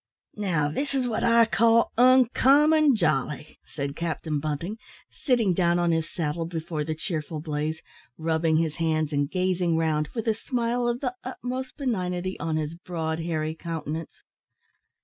[0.37, 4.79] "Now, this is what I call uncommon jolly," said Captain Bunting,
[5.11, 7.81] sitting down on his saddle before the cheerful blaze,
[8.17, 12.73] rubbing his hands, and gazing round, with a smile of the utmost benignity on his
[12.73, 14.23] broad, hairy countenance.